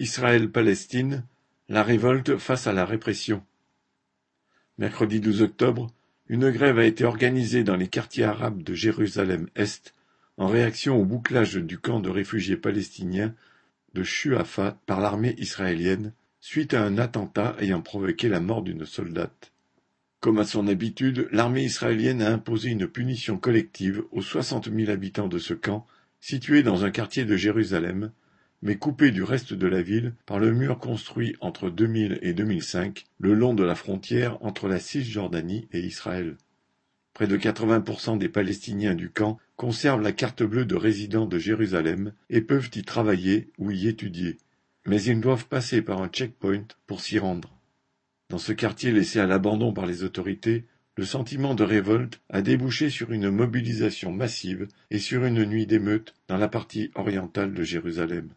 Israël-Palestine, 0.00 1.24
la 1.68 1.82
révolte 1.82 2.38
face 2.38 2.66
à 2.66 2.72
la 2.72 2.86
répression. 2.86 3.44
Mercredi 4.78 5.20
12 5.20 5.42
octobre, 5.42 5.92
une 6.26 6.50
grève 6.50 6.78
a 6.78 6.86
été 6.86 7.04
organisée 7.04 7.64
dans 7.64 7.76
les 7.76 7.86
quartiers 7.86 8.24
arabes 8.24 8.62
de 8.62 8.72
Jérusalem-Est 8.72 9.94
en 10.38 10.46
réaction 10.46 10.98
au 10.98 11.04
bouclage 11.04 11.56
du 11.56 11.76
camp 11.76 12.00
de 12.00 12.08
réfugiés 12.08 12.56
palestiniens 12.56 13.34
de 13.92 14.02
Shuafat 14.02 14.78
par 14.86 15.02
l'armée 15.02 15.34
israélienne 15.36 16.14
suite 16.40 16.72
à 16.72 16.82
un 16.82 16.96
attentat 16.96 17.54
ayant 17.58 17.82
provoqué 17.82 18.30
la 18.30 18.40
mort 18.40 18.62
d'une 18.62 18.86
soldate. 18.86 19.52
Comme 20.20 20.38
à 20.38 20.46
son 20.46 20.66
habitude, 20.66 21.28
l'armée 21.30 21.64
israélienne 21.64 22.22
a 22.22 22.32
imposé 22.32 22.70
une 22.70 22.86
punition 22.86 23.36
collective 23.36 24.02
aux 24.12 24.22
soixante 24.22 24.68
mille 24.68 24.90
habitants 24.90 25.28
de 25.28 25.38
ce 25.38 25.52
camp, 25.52 25.86
situé 26.20 26.62
dans 26.62 26.86
un 26.86 26.90
quartier 26.90 27.26
de 27.26 27.36
Jérusalem, 27.36 28.12
mais 28.62 28.76
coupé 28.76 29.10
du 29.10 29.22
reste 29.22 29.54
de 29.54 29.66
la 29.66 29.82
ville 29.82 30.14
par 30.26 30.38
le 30.38 30.52
mur 30.52 30.78
construit 30.78 31.36
entre 31.40 31.70
2000 31.70 32.18
et 32.22 32.34
2005 32.34 33.06
le 33.18 33.34
long 33.34 33.54
de 33.54 33.64
la 33.64 33.74
frontière 33.74 34.36
entre 34.44 34.68
la 34.68 34.78
Cisjordanie 34.78 35.68
et 35.72 35.80
Israël. 35.80 36.36
Près 37.14 37.26
de 37.26 37.36
80% 37.36 38.18
des 38.18 38.28
Palestiniens 38.28 38.94
du 38.94 39.10
camp 39.10 39.38
conservent 39.56 40.02
la 40.02 40.12
carte 40.12 40.42
bleue 40.42 40.64
de 40.64 40.76
résident 40.76 41.26
de 41.26 41.38
Jérusalem 41.38 42.12
et 42.28 42.40
peuvent 42.40 42.70
y 42.74 42.82
travailler 42.82 43.50
ou 43.58 43.70
y 43.70 43.88
étudier, 43.88 44.38
mais 44.86 45.02
ils 45.02 45.20
doivent 45.20 45.46
passer 45.46 45.82
par 45.82 46.02
un 46.02 46.08
checkpoint 46.08 46.66
pour 46.86 47.00
s'y 47.00 47.18
rendre. 47.18 47.58
Dans 48.28 48.38
ce 48.38 48.52
quartier 48.52 48.92
laissé 48.92 49.18
à 49.20 49.26
l'abandon 49.26 49.72
par 49.72 49.86
les 49.86 50.04
autorités, 50.04 50.64
le 50.96 51.04
sentiment 51.04 51.54
de 51.54 51.64
révolte 51.64 52.20
a 52.28 52.42
débouché 52.42 52.90
sur 52.90 53.10
une 53.10 53.30
mobilisation 53.30 54.12
massive 54.12 54.68
et 54.90 54.98
sur 54.98 55.24
une 55.24 55.44
nuit 55.44 55.66
d'émeute 55.66 56.14
dans 56.28 56.36
la 56.36 56.48
partie 56.48 56.90
orientale 56.94 57.54
de 57.54 57.62
Jérusalem. 57.62 58.30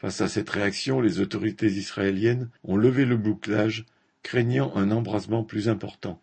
Face 0.00 0.22
à 0.22 0.28
cette 0.28 0.48
réaction, 0.48 1.02
les 1.02 1.20
autorités 1.20 1.66
israéliennes 1.66 2.48
ont 2.64 2.76
levé 2.76 3.04
le 3.04 3.18
bouclage, 3.18 3.84
craignant 4.22 4.74
un 4.74 4.90
embrasement 4.90 5.44
plus 5.44 5.68
important. 5.68 6.22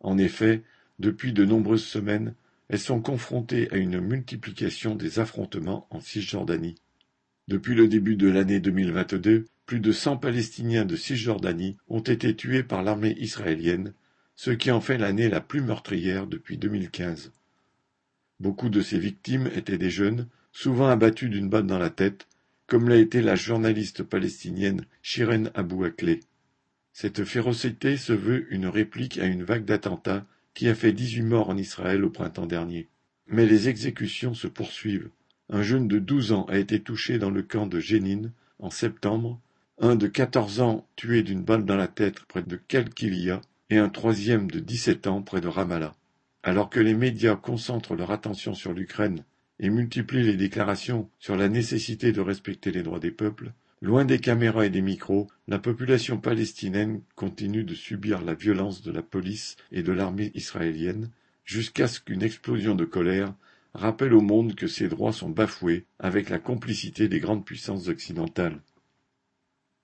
En 0.00 0.16
effet, 0.16 0.62
depuis 0.98 1.34
de 1.34 1.44
nombreuses 1.44 1.84
semaines, 1.84 2.34
elles 2.68 2.80
sont 2.80 3.02
confrontées 3.02 3.70
à 3.70 3.76
une 3.76 4.00
multiplication 4.00 4.94
des 4.94 5.18
affrontements 5.18 5.86
en 5.90 6.00
Cisjordanie. 6.00 6.76
Depuis 7.48 7.74
le 7.74 7.86
début 7.86 8.16
de 8.16 8.28
l'année 8.28 8.60
2022, 8.60 9.44
plus 9.66 9.80
de 9.80 9.92
100 9.92 10.16
Palestiniens 10.16 10.86
de 10.86 10.96
Cisjordanie 10.96 11.76
ont 11.88 12.00
été 12.00 12.34
tués 12.34 12.62
par 12.62 12.82
l'armée 12.82 13.14
israélienne, 13.18 13.92
ce 14.36 14.50
qui 14.50 14.70
en 14.70 14.80
fait 14.80 14.96
l'année 14.96 15.28
la 15.28 15.42
plus 15.42 15.60
meurtrière 15.60 16.26
depuis 16.26 16.56
2015. 16.56 17.30
Beaucoup 18.40 18.70
de 18.70 18.80
ces 18.80 18.98
victimes 18.98 19.50
étaient 19.54 19.78
des 19.78 19.90
jeunes, 19.90 20.28
souvent 20.50 20.88
abattus 20.88 21.28
d'une 21.28 21.50
balle 21.50 21.66
dans 21.66 21.78
la 21.78 21.90
tête, 21.90 22.26
comme 22.66 22.88
l'a 22.88 22.96
été 22.96 23.22
la 23.22 23.36
journaliste 23.36 24.02
palestinienne 24.02 24.84
Shiren 25.02 25.50
Abou 25.54 25.84
Akleh. 25.84 26.20
Cette 26.92 27.24
férocité 27.24 27.96
se 27.96 28.12
veut 28.12 28.52
une 28.52 28.66
réplique 28.66 29.18
à 29.18 29.26
une 29.26 29.44
vague 29.44 29.64
d'attentats 29.64 30.26
qui 30.54 30.68
a 30.68 30.74
fait 30.74 30.92
dix-huit 30.92 31.22
morts 31.22 31.50
en 31.50 31.56
Israël 31.56 32.04
au 32.04 32.10
printemps 32.10 32.46
dernier. 32.46 32.88
Mais 33.28 33.46
les 33.46 33.68
exécutions 33.68 34.34
se 34.34 34.48
poursuivent. 34.48 35.10
Un 35.48 35.62
jeune 35.62 35.86
de 35.86 35.98
douze 35.98 36.32
ans 36.32 36.46
a 36.46 36.58
été 36.58 36.80
touché 36.80 37.18
dans 37.18 37.30
le 37.30 37.42
camp 37.42 37.66
de 37.66 37.78
Jénine 37.78 38.32
en 38.58 38.70
septembre, 38.70 39.40
un 39.78 39.94
de 39.94 40.06
quatorze 40.06 40.60
ans 40.60 40.88
tué 40.96 41.22
d'une 41.22 41.42
balle 41.42 41.66
dans 41.66 41.76
la 41.76 41.88
tête 41.88 42.20
près 42.24 42.42
de 42.42 42.56
Kalkilia 42.56 43.40
et 43.70 43.78
un 43.78 43.90
troisième 43.90 44.50
de 44.50 44.58
dix-sept 44.58 45.06
ans 45.06 45.22
près 45.22 45.40
de 45.40 45.48
Ramallah. 45.48 45.94
Alors 46.42 46.70
que 46.70 46.80
les 46.80 46.94
médias 46.94 47.36
concentrent 47.36 47.94
leur 47.94 48.10
attention 48.10 48.54
sur 48.54 48.72
l'Ukraine 48.72 49.22
et 49.58 49.70
multiplie 49.70 50.22
les 50.22 50.36
déclarations 50.36 51.10
sur 51.18 51.36
la 51.36 51.48
nécessité 51.48 52.12
de 52.12 52.20
respecter 52.20 52.70
les 52.70 52.82
droits 52.82 53.00
des 53.00 53.10
peuples, 53.10 53.52
loin 53.82 54.04
des 54.04 54.18
caméras 54.18 54.66
et 54.66 54.70
des 54.70 54.82
micros, 54.82 55.28
la 55.48 55.58
population 55.58 56.18
palestinienne 56.18 57.02
continue 57.14 57.64
de 57.64 57.74
subir 57.74 58.22
la 58.22 58.34
violence 58.34 58.82
de 58.82 58.92
la 58.92 59.02
police 59.02 59.56
et 59.72 59.82
de 59.82 59.92
l'armée 59.92 60.30
israélienne, 60.34 61.10
jusqu'à 61.44 61.88
ce 61.88 62.00
qu'une 62.00 62.22
explosion 62.22 62.74
de 62.74 62.84
colère 62.84 63.34
rappelle 63.74 64.14
au 64.14 64.20
monde 64.20 64.54
que 64.54 64.66
ses 64.66 64.88
droits 64.88 65.12
sont 65.12 65.30
bafoués 65.30 65.84
avec 65.98 66.30
la 66.30 66.38
complicité 66.38 67.08
des 67.08 67.20
grandes 67.20 67.44
puissances 67.44 67.88
occidentales. 67.88 68.60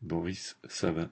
Boris 0.00 0.56
Savin 0.68 1.06